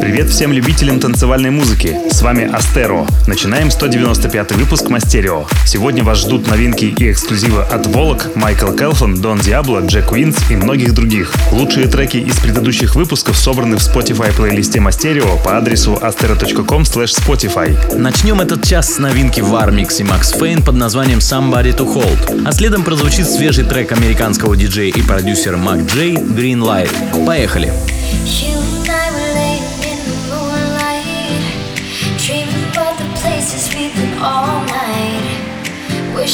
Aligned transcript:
Привет 0.00 0.30
всем 0.30 0.50
любителям 0.50 0.98
танцевальной 0.98 1.50
музыки. 1.50 1.94
С 2.10 2.22
вами 2.22 2.50
Astero. 2.50 3.06
Начинаем 3.26 3.70
195 3.70 4.52
выпуск 4.52 4.88
Masterio. 4.88 5.44
Сегодня 5.66 6.02
вас 6.02 6.20
ждут 6.20 6.48
новинки 6.48 6.86
и 6.86 7.12
эксклюзивы 7.12 7.62
от 7.62 7.86
Volac, 7.86 8.34
Michael 8.34 8.72
Calfan, 8.72 9.20
Don 9.20 9.40
Diablo, 9.40 9.80
Jack 9.80 10.10
Wins 10.10 10.38
и 10.50 10.56
многих 10.56 10.94
других. 10.94 11.34
Лучшие 11.52 11.86
треки 11.86 12.16
из 12.16 12.38
предыдущих 12.38 12.96
выпусков 12.96 13.36
собраны 13.36 13.76
в 13.76 13.80
Spotify 13.80 14.34
плейлисте 14.34 14.80
Masterio 14.80 15.36
по 15.44 15.58
адресу 15.58 15.98
astero.com 16.00 16.82
spotify. 16.82 17.94
Начнем 17.94 18.40
этот 18.40 18.64
час 18.64 18.94
с 18.94 18.98
новинки 18.98 19.40
Warmix 19.40 20.00
и 20.00 20.02
Max 20.02 20.34
Fane 20.34 20.64
под 20.64 20.76
названием 20.76 21.18
Somebody 21.18 21.76
to 21.76 21.86
Hold. 21.86 22.46
А 22.46 22.52
следом 22.52 22.84
прозвучит 22.84 23.28
свежий 23.28 23.64
трек 23.64 23.92
американского 23.92 24.56
диджея 24.56 24.92
и 24.94 25.02
продюсера 25.02 25.58
Мак 25.58 25.80
Джей 25.80 26.14
Green 26.16 26.60
Light. 26.60 26.90
Поехали! 27.26 27.70
You 28.24 28.79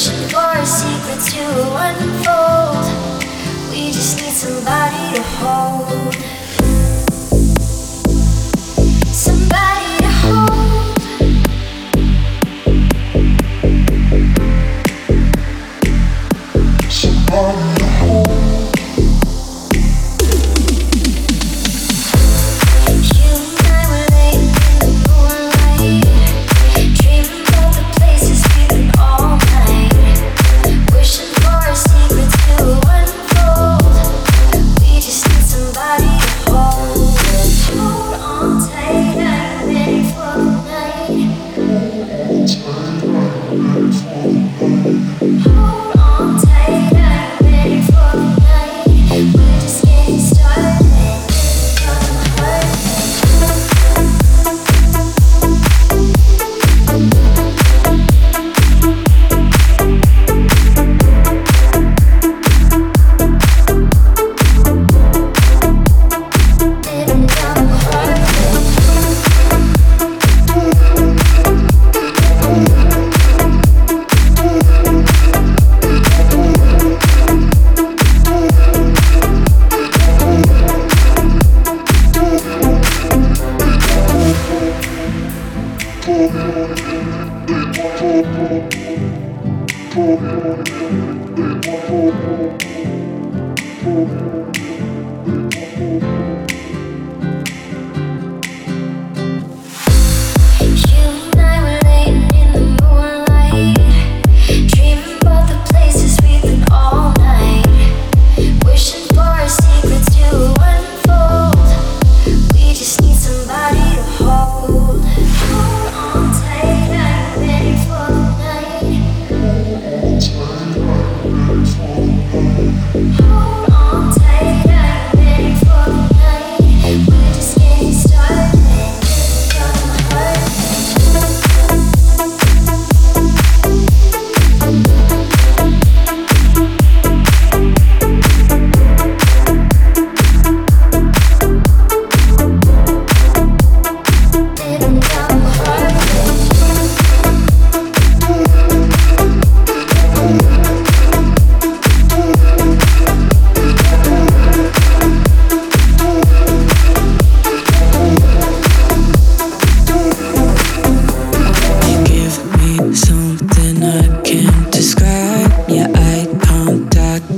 for 0.05 0.59
a 0.59 0.65
secret 0.65 1.19
to 1.25 1.43
unfold. 1.73 2.85
We 3.71 3.91
just 3.91 4.21
need 4.21 4.31
somebody 4.31 5.15
to 5.15 5.23
hold. 5.41 6.36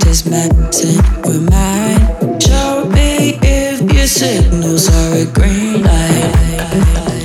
is 0.10 0.26
messing 0.28 0.98
with 1.22 1.48
mine. 1.52 2.40
Show 2.40 2.90
me 2.90 3.38
if 3.44 3.80
your 3.94 4.08
signals 4.08 4.90
are 4.90 5.18
a 5.18 5.26
green 5.26 5.84
light. 5.84 7.19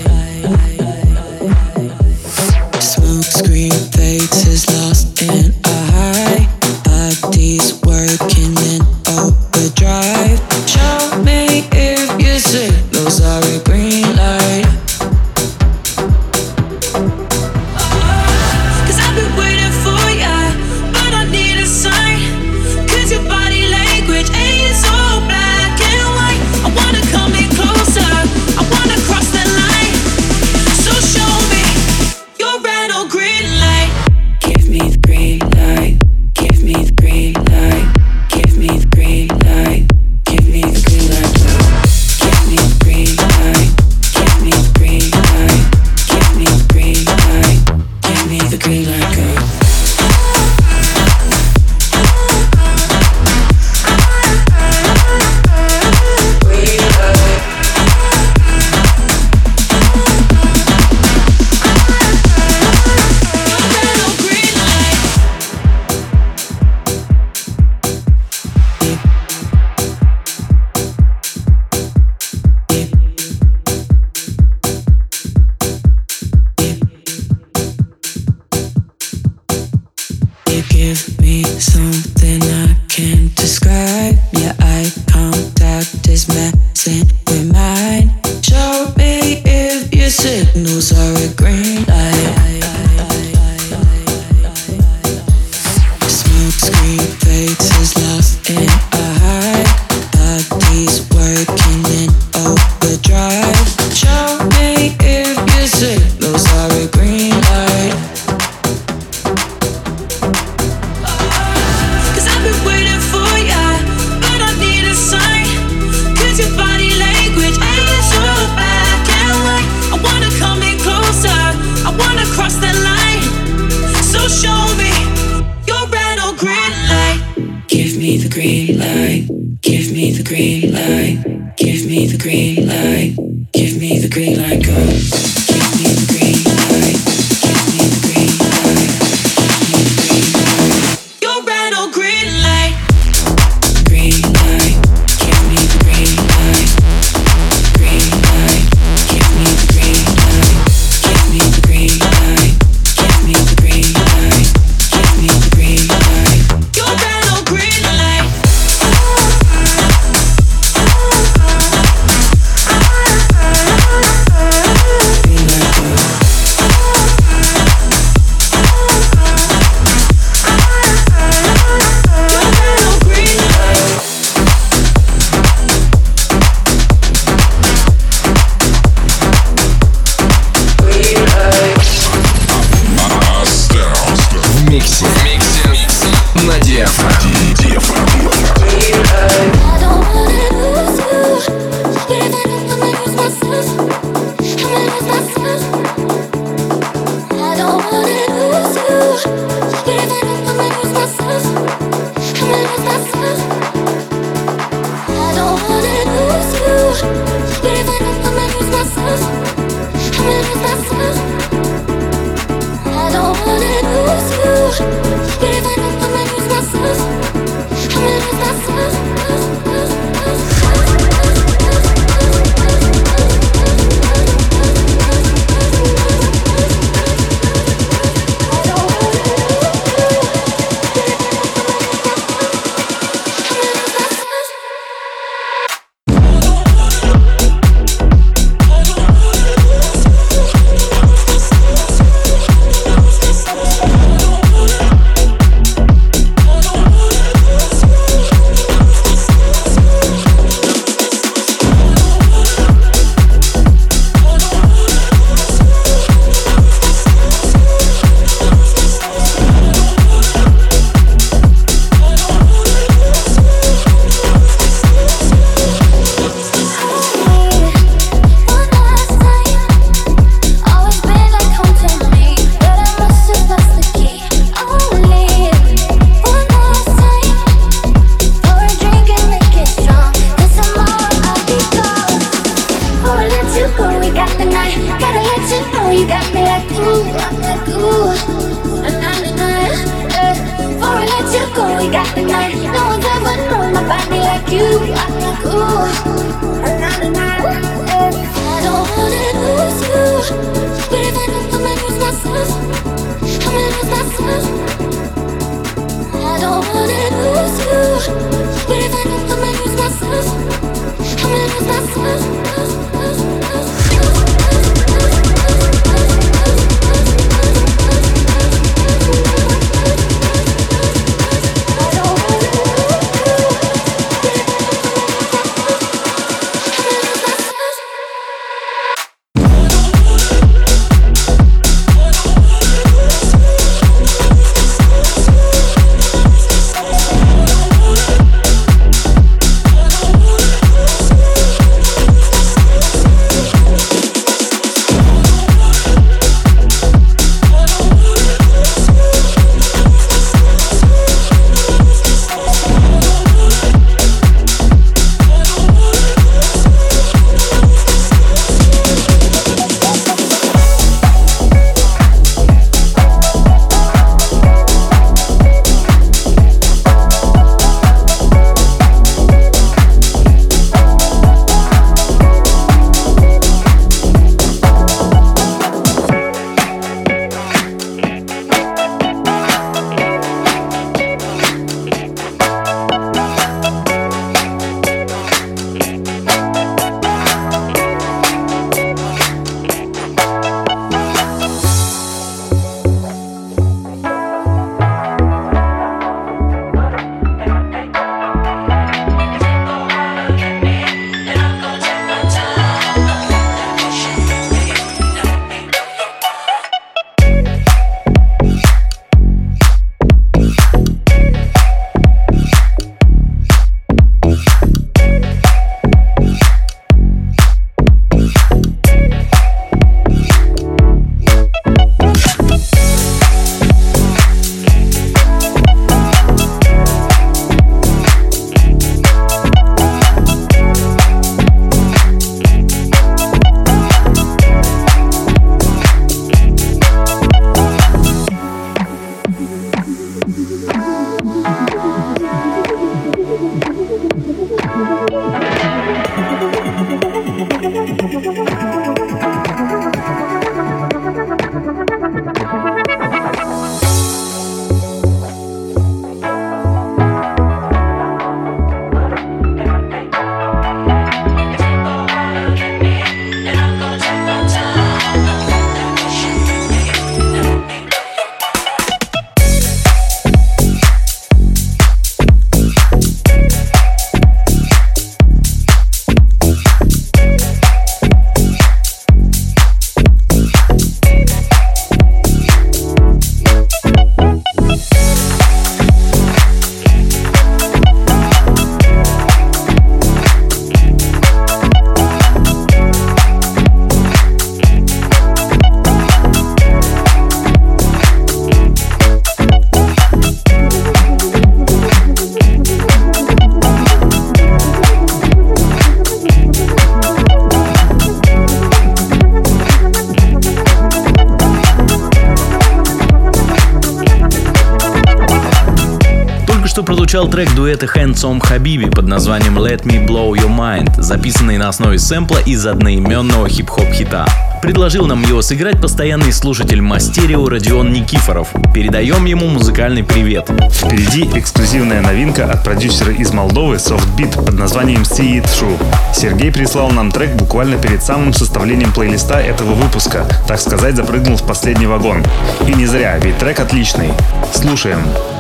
Трек 517.34 517.52
дуэта 517.56 517.86
Handsome 517.86 518.40
Habibi 518.40 518.94
под 518.94 519.08
названием 519.08 519.58
Let 519.58 519.82
Me 519.82 520.06
Blow 520.06 520.30
Your 520.34 520.56
Mind, 520.56 521.02
записанный 521.02 521.58
на 521.58 521.68
основе 521.68 521.98
сэмпла 521.98 522.38
из 522.38 522.64
одноименного 522.64 523.48
хип-хоп 523.48 523.88
хита. 523.92 524.24
Предложил 524.62 525.06
нам 525.06 525.20
его 525.24 525.42
сыграть 525.42 525.80
постоянный 525.80 526.32
слушатель 526.32 526.80
Мастерио 526.80 527.48
Родион 527.48 527.92
Никифоров. 527.92 528.52
Передаем 528.72 529.24
ему 529.24 529.48
музыкальный 529.48 530.04
привет. 530.04 530.48
Впереди 530.70 531.28
эксклюзивная 531.36 532.02
новинка 532.02 532.48
от 532.48 532.62
продюсера 532.62 533.12
из 533.12 533.32
Молдовы 533.32 533.76
Softbeat 533.76 534.44
под 534.44 534.54
названием 534.54 535.02
See 535.02 535.42
It 535.42 535.44
Through. 535.44 535.84
Сергей 536.14 536.52
прислал 536.52 536.92
нам 536.92 537.10
трек 537.10 537.34
буквально 537.34 537.78
перед 537.78 538.00
самым 538.00 538.32
составлением 538.32 538.92
плейлиста 538.92 539.40
этого 539.40 539.74
выпуска. 539.74 540.24
Так 540.46 540.60
сказать, 540.60 540.94
запрыгнул 540.94 541.36
в 541.36 541.42
последний 541.42 541.88
вагон. 541.88 542.22
И 542.68 542.72
не 542.74 542.86
зря, 542.86 543.18
ведь 543.18 543.38
трек 543.38 543.58
отличный. 543.58 544.10
Слушаем. 544.52 545.00
To 545.02 545.33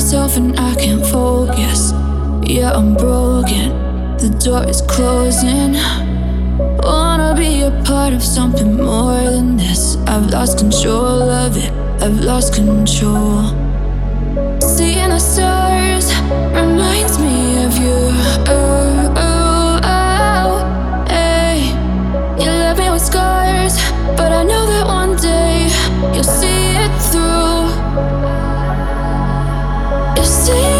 myself 0.00 0.38
and 0.38 0.58
I 0.58 0.74
can't 0.76 1.04
focus. 1.04 1.92
Yeah, 2.42 2.72
I'm 2.72 2.94
broken. 2.94 3.68
The 4.16 4.30
door 4.42 4.64
is 4.66 4.80
closing. 4.80 5.74
Wanna 6.82 7.34
be 7.36 7.60
a 7.64 7.70
part 7.84 8.14
of 8.14 8.22
something 8.22 8.78
more 8.78 9.22
than 9.34 9.58
this. 9.58 9.98
I've 10.06 10.30
lost 10.30 10.56
control 10.56 11.28
of 11.44 11.54
it. 11.58 11.70
I've 12.02 12.18
lost 12.20 12.54
control. 12.54 13.42
Seeing 14.74 15.10
the 15.10 15.18
stars 15.18 16.06
reminds 16.60 17.18
me 17.18 17.62
of 17.66 17.72
you. 17.84 17.98
Oh, 18.56 19.12
oh, 19.28 19.80
oh, 19.98 21.04
hey. 21.08 21.58
You 22.40 22.48
left 22.62 22.78
me 22.78 22.88
with 22.88 23.02
scars, 23.02 23.74
but 24.16 24.32
I 24.32 24.44
know 24.44 24.64
that 24.72 24.86
one 24.86 25.14
day 25.16 25.68
you'll 26.14 26.32
see 26.40 26.62
it 26.84 26.92
through 27.10 27.30
see 30.50 30.79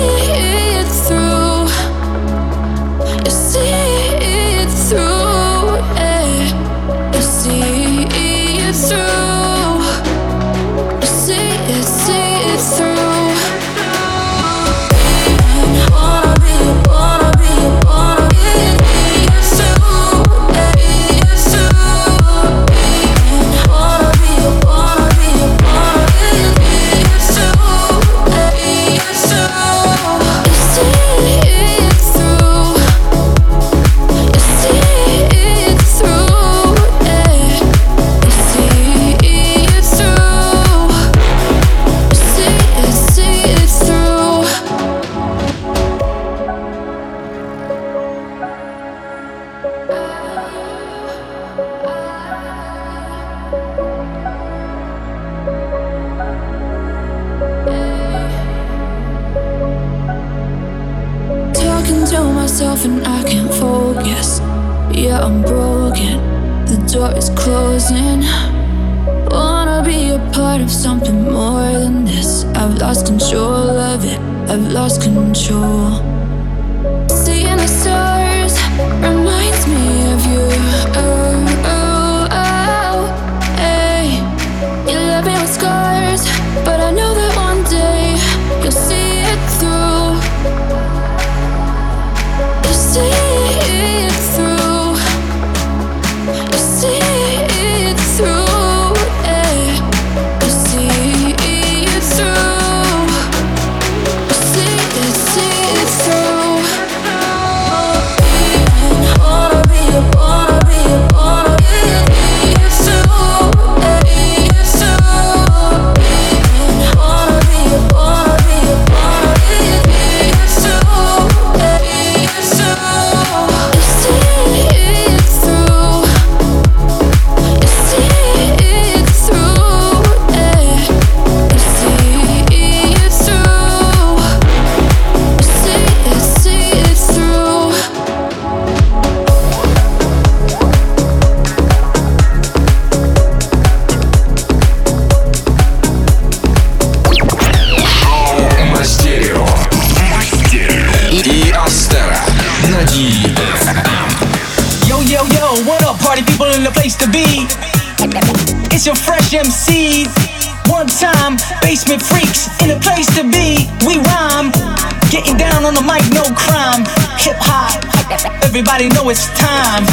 everybody 168.81 168.95
know 168.95 169.11
it's 169.11 169.27
time. 169.39 169.85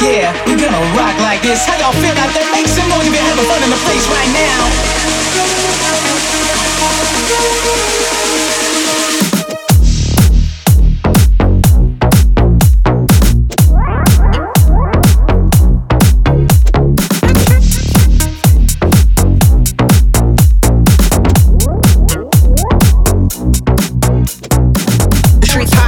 Yeah, 0.00 0.32
we 0.46 0.56
gonna 0.56 0.96
rock 0.96 1.18
like 1.20 1.42
this. 1.42 1.64
How 1.66 1.78
y'all 1.78 1.92
feel 1.92 2.16
out 2.18 2.34
there? 2.34 2.57
country 25.66 25.87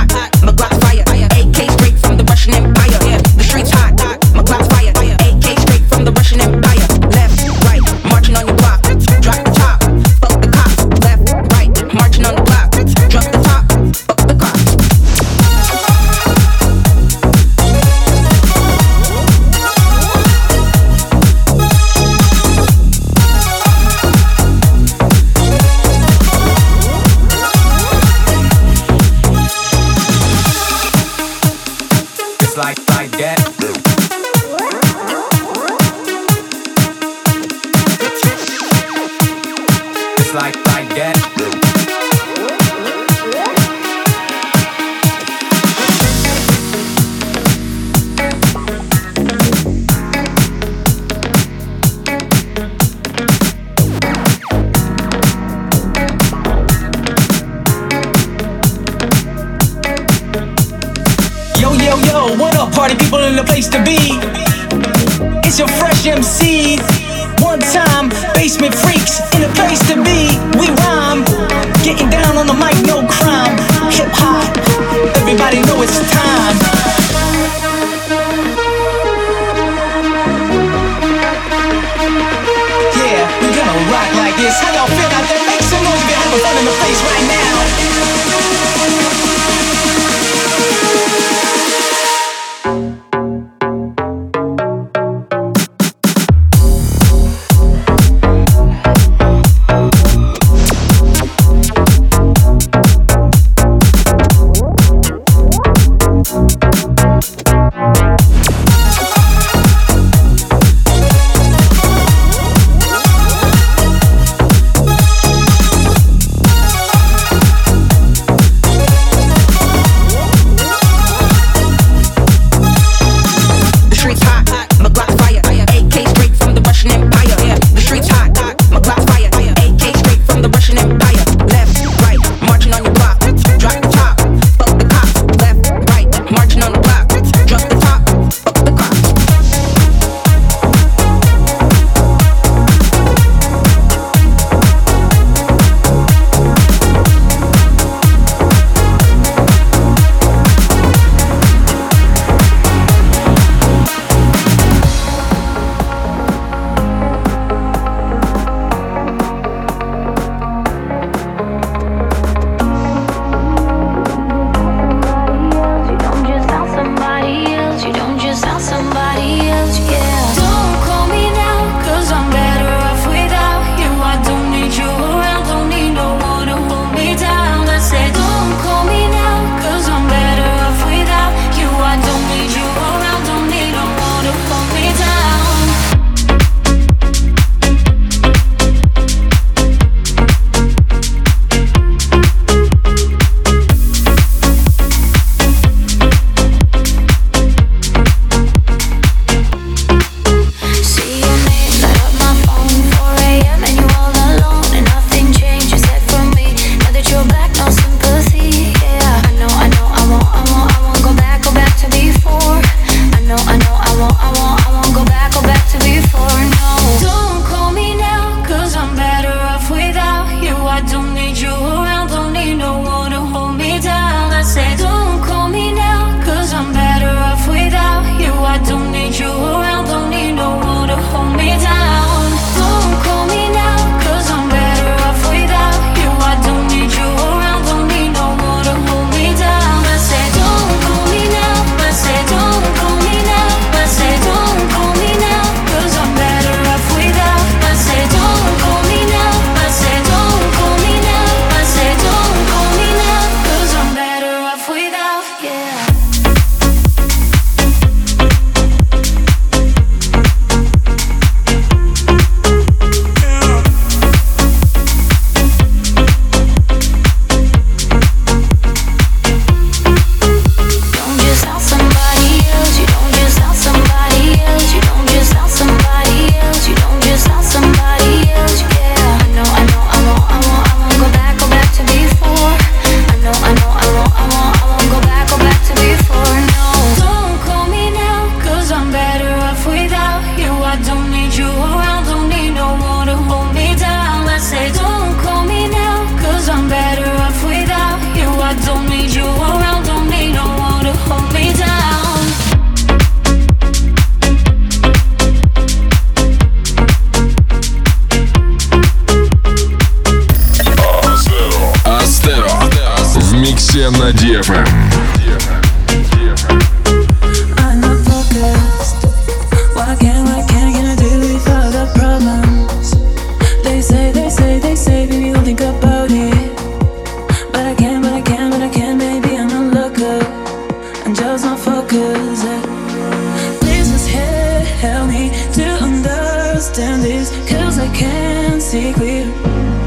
this, 337.03 337.31
cause 337.49 337.79
I 337.79 337.89
can't 337.95 338.61
see 338.61 338.93
clear. 338.93 339.80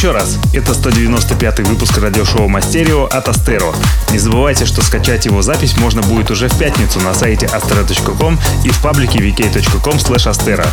Еще 0.00 0.12
раз, 0.12 0.38
это 0.54 0.72
195 0.72 1.60
выпуск 1.68 1.98
радиошоу 1.98 2.48
Мастерио 2.48 3.04
от 3.04 3.28
Астеро. 3.28 3.74
Не 4.10 4.18
забывайте, 4.18 4.66
что 4.66 4.82
скачать 4.82 5.26
его 5.26 5.40
запись 5.40 5.76
можно 5.76 6.02
будет 6.02 6.30
уже 6.32 6.48
в 6.48 6.58
пятницу 6.58 6.98
на 7.00 7.14
сайте 7.14 7.46
astera.com 7.46 8.38
и 8.64 8.70
в 8.70 8.82
паблике 8.82 9.20
vk.com 9.20 9.96
astera. 9.96 10.66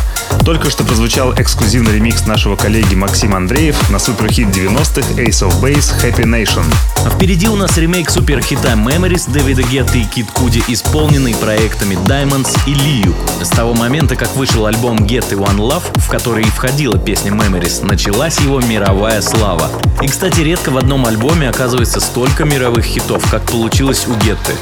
Только 0.44 0.70
что 0.70 0.82
прозвучал 0.82 1.32
эксклюзивный 1.34 1.92
ремикс 1.92 2.26
нашего 2.26 2.56
коллеги 2.56 2.96
Максима 2.96 3.36
Андреев 3.36 3.90
на 3.90 4.00
суперхит 4.00 4.48
90-х 4.48 5.22
Ace 5.22 5.48
of 5.48 5.60
Base 5.60 5.92
Happy 6.02 6.24
Nation. 6.24 6.64
А 7.04 7.10
впереди 7.10 7.48
у 7.48 7.54
нас 7.54 7.76
ремейк 7.76 8.10
суперхита 8.10 8.72
Memories 8.72 9.30
Дэвида 9.30 9.62
Гетты 9.62 10.00
и 10.00 10.04
Кит 10.04 10.26
Куди, 10.32 10.64
исполненный 10.66 11.34
проектами 11.34 11.94
Diamonds 11.94 12.58
и 12.66 12.72
Liu. 12.72 13.14
С 13.44 13.50
того 13.50 13.74
момента, 13.74 14.16
как 14.16 14.34
вышел 14.34 14.66
альбом 14.66 14.96
Get 14.98 15.30
One 15.30 15.58
Love, 15.58 15.84
в 16.00 16.08
который 16.08 16.42
и 16.42 16.50
входила 16.50 16.98
песня 16.98 17.30
Memories, 17.30 17.86
началась 17.86 18.40
его 18.40 18.60
мировая 18.60 19.22
слава. 19.22 19.70
И, 20.02 20.08
кстати, 20.08 20.40
редко 20.40 20.70
в 20.70 20.76
одном 20.76 21.06
альбоме 21.06 21.48
оказывается 21.48 22.00
столько 22.00 22.44
мировых 22.44 22.84
хитов. 22.84 23.27
как 23.30 23.42
получилось 23.44 24.06
у 24.06 24.14
Гетты. 24.14 24.52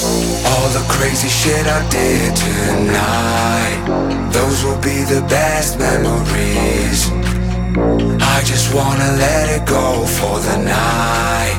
All 0.00 0.68
the 0.72 0.82
crazy 0.88 1.28
shit 1.28 1.66
I 1.66 1.82
did 1.90 2.36
tonight 2.36 3.82
Those 4.32 4.64
will 4.64 4.80
be 4.80 5.02
the 5.04 5.22
best 5.28 5.78
memories. 5.78 7.10
I 8.20 8.42
just 8.44 8.72
wanna 8.74 9.16
let 9.18 9.48
it 9.56 9.66
go 9.66 10.04
for 10.06 10.38
the 10.40 10.58
night. 10.58 11.58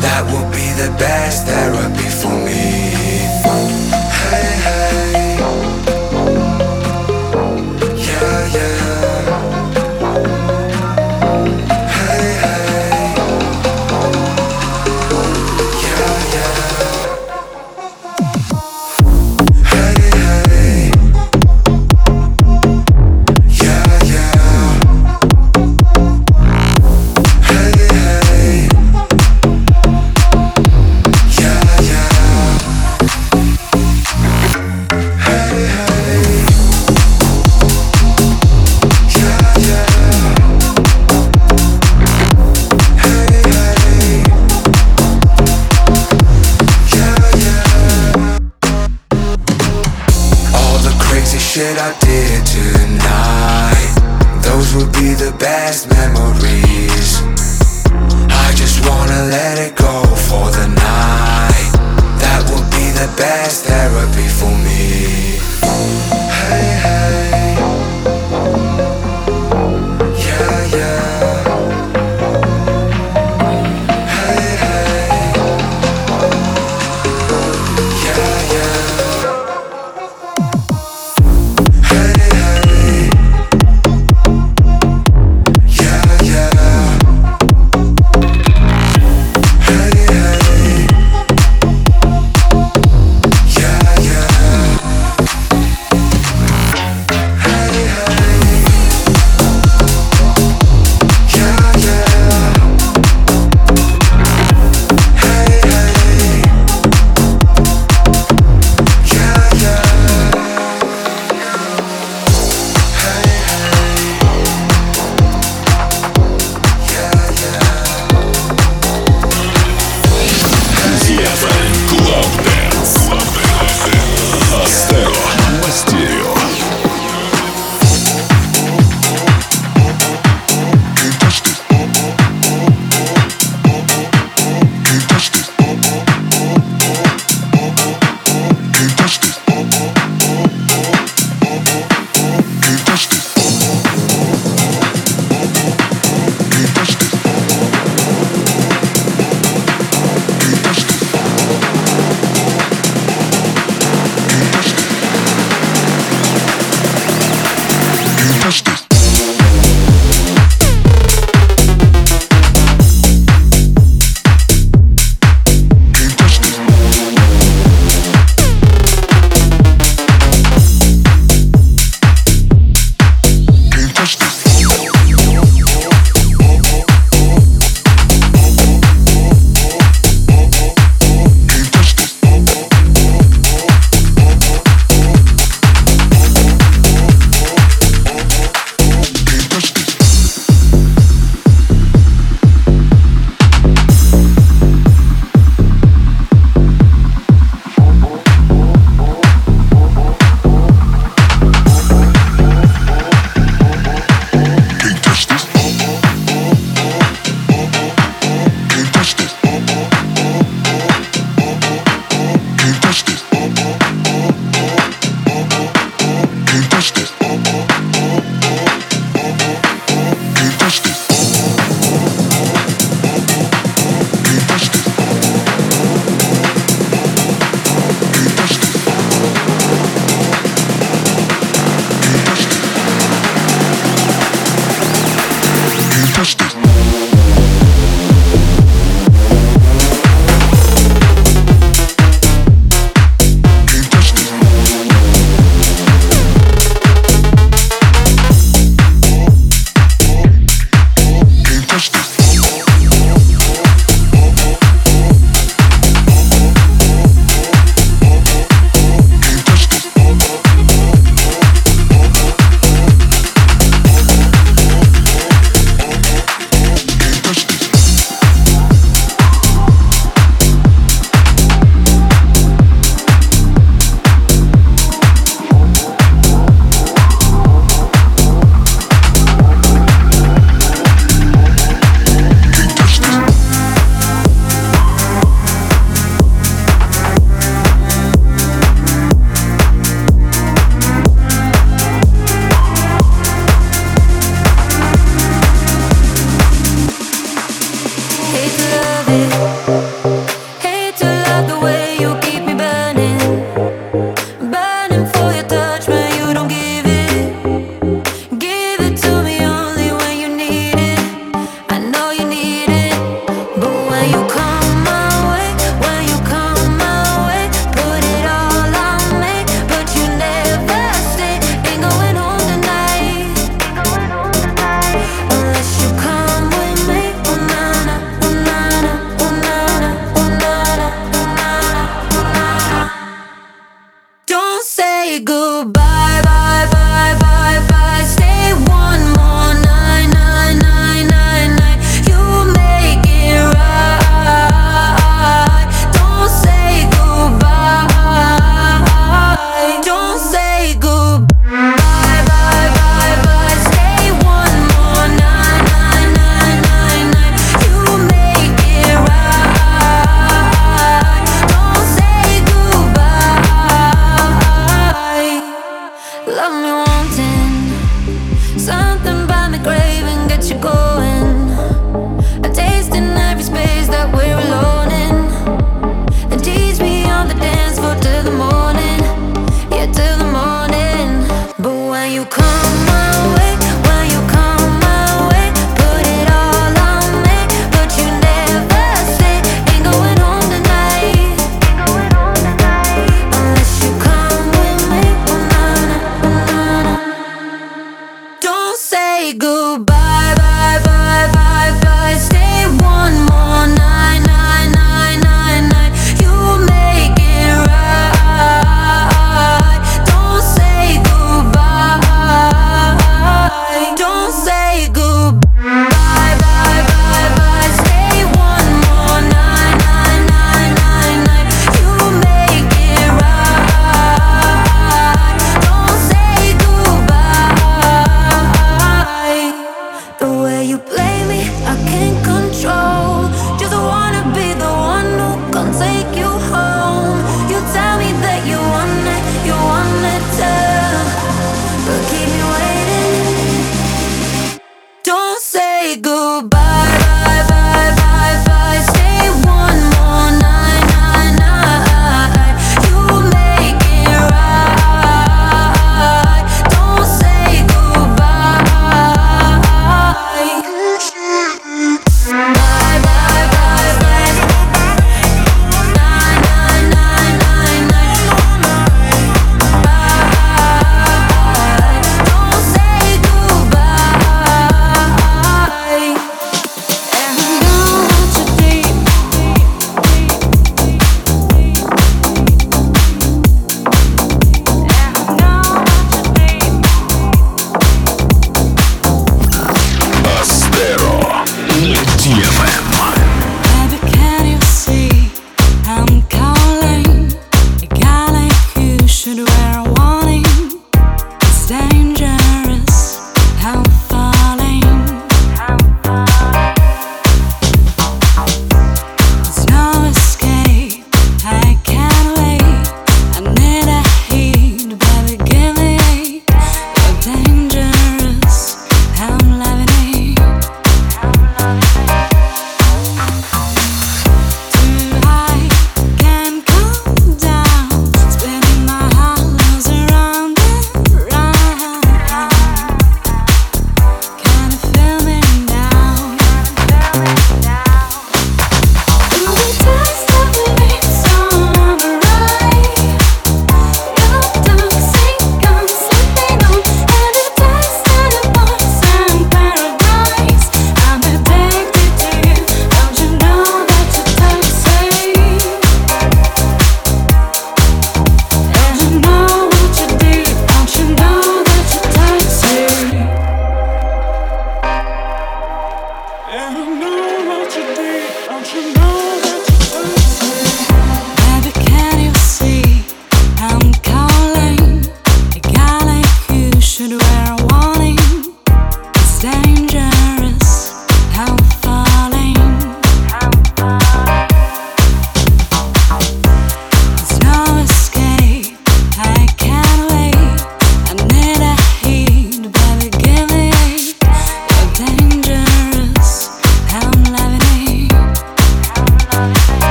That 0.00 0.24
will 0.30 0.48
be 0.50 0.72
the 0.82 0.90
best 0.98 1.46
therapy 1.46 2.08
for 2.20 2.34
me. 2.46 2.83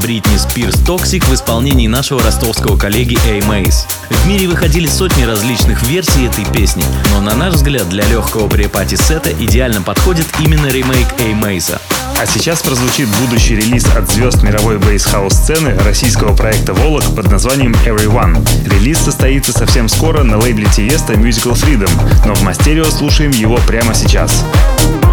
Бритни 0.00 0.36
Спирс 0.36 0.76
«Toxic» 0.80 1.24
в 1.26 1.34
исполнении 1.34 1.86
нашего 1.88 2.22
ростовского 2.22 2.76
коллеги 2.76 3.18
A-Mase. 3.26 3.86
В 4.10 4.26
мире 4.26 4.46
выходили 4.48 4.88
сотни 4.88 5.22
различных 5.22 5.82
версий 5.84 6.26
этой 6.26 6.44
песни, 6.44 6.84
но 7.12 7.20
на 7.20 7.34
наш 7.34 7.54
взгляд 7.54 7.88
для 7.88 8.04
легкого 8.04 8.48
pre-party 8.48 8.94
сета 8.94 9.32
идеально 9.32 9.82
подходит 9.82 10.26
именно 10.38 10.66
ремейк 10.66 11.06
A-Mase'а. 11.18 11.80
А 12.18 12.26
сейчас 12.26 12.62
прозвучит 12.62 13.08
будущий 13.20 13.56
релиз 13.56 13.84
от 13.94 14.10
звезд 14.10 14.42
мировой 14.42 14.78
bass 14.78 15.02
house 15.02 15.32
сцены 15.32 15.76
российского 15.84 16.34
проекта 16.34 16.72
«Volac» 16.72 17.04
под 17.14 17.30
названием 17.30 17.74
Everyone. 17.84 18.46
Релиз 18.68 18.98
состоится 18.98 19.52
совсем 19.52 19.88
скоро 19.88 20.22
на 20.22 20.38
лейбле 20.38 20.66
Tiësto 20.74 21.14
Musical 21.14 21.52
Freedom, 21.52 21.90
но 22.26 22.34
в 22.34 22.42
Masterio 22.42 22.84
слушаем 22.84 23.30
его 23.30 23.58
прямо 23.66 23.94
сейчас. 23.94 24.44
Everyone 24.84 25.05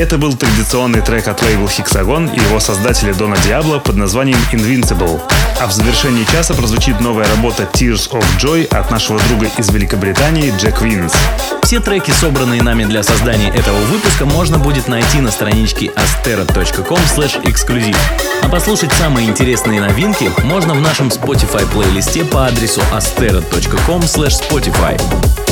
Это 0.00 0.16
был 0.16 0.32
традиционный 0.32 1.02
трек 1.02 1.28
от 1.28 1.42
лейбл 1.42 1.66
Hexagon 1.66 2.34
и 2.34 2.40
его 2.40 2.58
создателя 2.58 3.12
Дона 3.12 3.36
Диабло 3.44 3.80
под 3.80 3.96
названием 3.96 4.38
Invincible. 4.50 5.20
А 5.60 5.66
в 5.66 5.72
завершении 5.72 6.24
часа 6.24 6.54
прозвучит 6.54 7.00
новая 7.00 7.28
работа 7.28 7.68
Tears 7.70 8.10
of 8.10 8.24
Joy 8.38 8.66
от 8.68 8.90
нашего 8.90 9.20
друга 9.28 9.48
из 9.58 9.68
Великобритании 9.68 10.54
Джек 10.56 10.80
Винс. 10.80 11.12
Все 11.64 11.80
треки, 11.80 12.12
собранные 12.12 12.62
нами 12.62 12.84
для 12.84 13.02
создания 13.02 13.50
этого 13.50 13.76
выпуска, 13.92 14.24
можно 14.24 14.58
будет 14.58 14.88
найти 14.88 15.20
на 15.20 15.30
страничке 15.30 15.92
эксклюзив. 17.44 17.98
А 18.40 18.48
послушать 18.48 18.94
самые 18.94 19.28
интересные 19.28 19.82
новинки 19.82 20.30
можно 20.44 20.72
в 20.72 20.80
нашем 20.80 21.08
Spotify 21.08 21.70
плейлисте 21.70 22.24
по 22.24 22.46
адресу 22.46 22.80
astero.com 22.90 24.00
spotify. 24.00 24.98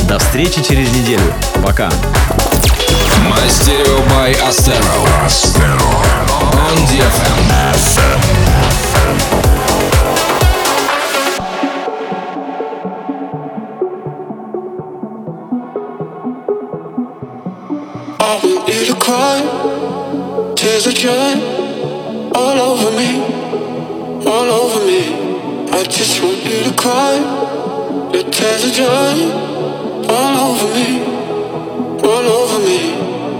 До 0.07 0.17
встречи 0.17 0.63
через 0.63 0.91
неделю. 0.91 1.35
Пока. 1.63 1.91
My 3.27 3.47
Stereo 3.47 3.97
by 4.09 4.31
Astero. 4.47 4.97
Astero. 5.25 5.89
On 6.65 6.85
I 18.87 18.95
cry, 19.09 20.53
tears 20.55 20.85
are 20.87 20.93
dry, 20.93 21.33
all 22.35 22.59
over 22.59 22.91
me, 22.91 23.09
all 24.25 24.49
over 24.61 24.85
me. 24.85 25.01
I 25.71 25.83
just 25.83 26.21
want 26.21 26.43
you 26.45 26.63
to 26.63 26.73
cry, 26.75 27.17
tears 28.31 28.65
are 28.65 28.75
dry, 28.75 29.15
all 30.09 30.35
over 30.51 30.67
me, 30.75 30.89
all 32.03 32.27
over 32.39 32.59
me. 32.59 32.98